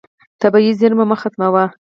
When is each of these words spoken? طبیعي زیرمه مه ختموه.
طبیعي 0.41 0.71
زیرمه 0.79 1.05
مه 1.09 1.17
ختموه. 1.21 1.65